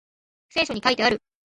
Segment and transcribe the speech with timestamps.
[0.49, 1.21] 聖書に書いてある